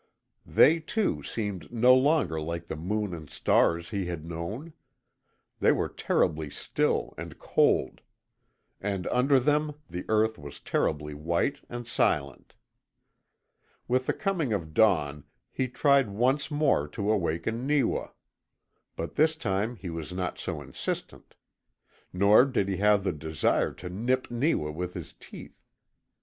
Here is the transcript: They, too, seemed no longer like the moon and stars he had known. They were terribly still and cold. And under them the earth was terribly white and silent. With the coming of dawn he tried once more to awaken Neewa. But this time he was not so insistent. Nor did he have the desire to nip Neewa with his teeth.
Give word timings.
They, 0.47 0.79
too, 0.79 1.21
seemed 1.21 1.71
no 1.71 1.93
longer 1.93 2.41
like 2.41 2.65
the 2.65 2.75
moon 2.75 3.13
and 3.13 3.29
stars 3.29 3.91
he 3.91 4.07
had 4.07 4.25
known. 4.25 4.73
They 5.59 5.71
were 5.71 5.89
terribly 5.89 6.49
still 6.49 7.13
and 7.19 7.37
cold. 7.37 8.01
And 8.79 9.05
under 9.09 9.39
them 9.39 9.75
the 9.87 10.05
earth 10.09 10.39
was 10.39 10.59
terribly 10.59 11.13
white 11.13 11.59
and 11.69 11.85
silent. 11.85 12.55
With 13.87 14.07
the 14.07 14.13
coming 14.13 14.53
of 14.53 14.73
dawn 14.73 15.23
he 15.51 15.67
tried 15.67 16.09
once 16.09 16.49
more 16.49 16.87
to 16.87 17.11
awaken 17.11 17.67
Neewa. 17.67 18.07
But 18.95 19.13
this 19.13 19.35
time 19.35 19.75
he 19.75 19.91
was 19.91 20.11
not 20.11 20.39
so 20.39 20.63
insistent. 20.63 21.35
Nor 22.11 22.45
did 22.45 22.67
he 22.69 22.77
have 22.77 23.03
the 23.03 23.13
desire 23.13 23.71
to 23.73 23.87
nip 23.87 24.31
Neewa 24.31 24.71
with 24.71 24.95
his 24.95 25.13
teeth. 25.13 25.63